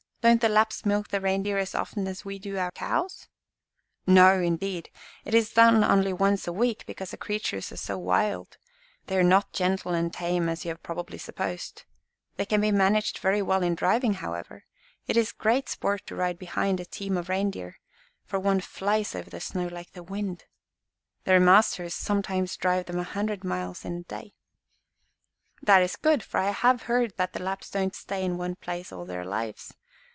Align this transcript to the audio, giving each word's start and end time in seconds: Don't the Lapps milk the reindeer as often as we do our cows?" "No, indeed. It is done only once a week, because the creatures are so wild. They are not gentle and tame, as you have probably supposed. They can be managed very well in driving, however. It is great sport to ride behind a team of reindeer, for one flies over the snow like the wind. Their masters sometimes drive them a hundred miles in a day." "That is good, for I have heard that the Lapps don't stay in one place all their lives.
Don't 0.23 0.39
the 0.39 0.49
Lapps 0.49 0.85
milk 0.85 1.07
the 1.07 1.19
reindeer 1.19 1.57
as 1.57 1.73
often 1.73 2.07
as 2.07 2.23
we 2.23 2.37
do 2.37 2.55
our 2.59 2.69
cows?" 2.73 3.27
"No, 4.05 4.39
indeed. 4.39 4.91
It 5.25 5.33
is 5.33 5.49
done 5.51 5.83
only 5.83 6.13
once 6.13 6.45
a 6.47 6.53
week, 6.53 6.85
because 6.85 7.09
the 7.09 7.17
creatures 7.17 7.71
are 7.71 7.75
so 7.77 7.97
wild. 7.97 8.59
They 9.07 9.17
are 9.17 9.23
not 9.23 9.51
gentle 9.51 9.95
and 9.95 10.13
tame, 10.13 10.47
as 10.47 10.63
you 10.63 10.69
have 10.69 10.83
probably 10.83 11.17
supposed. 11.17 11.85
They 12.35 12.45
can 12.45 12.61
be 12.61 12.71
managed 12.71 13.17
very 13.17 13.41
well 13.41 13.63
in 13.63 13.73
driving, 13.73 14.13
however. 14.13 14.65
It 15.07 15.17
is 15.17 15.31
great 15.31 15.67
sport 15.67 16.05
to 16.05 16.15
ride 16.15 16.37
behind 16.37 16.79
a 16.79 16.85
team 16.85 17.17
of 17.17 17.27
reindeer, 17.27 17.77
for 18.23 18.39
one 18.39 18.61
flies 18.61 19.15
over 19.15 19.31
the 19.31 19.41
snow 19.41 19.69
like 19.69 19.93
the 19.93 20.03
wind. 20.03 20.45
Their 21.23 21.39
masters 21.39 21.95
sometimes 21.95 22.57
drive 22.57 22.85
them 22.85 22.99
a 22.99 23.03
hundred 23.03 23.43
miles 23.43 23.83
in 23.83 23.97
a 23.97 24.03
day." 24.03 24.35
"That 25.63 25.81
is 25.81 25.95
good, 25.95 26.21
for 26.21 26.37
I 26.39 26.51
have 26.51 26.83
heard 26.83 27.17
that 27.17 27.33
the 27.33 27.41
Lapps 27.41 27.71
don't 27.71 27.95
stay 27.95 28.23
in 28.23 28.37
one 28.37 28.53
place 28.57 28.91
all 28.91 29.05
their 29.05 29.25
lives. 29.25 29.73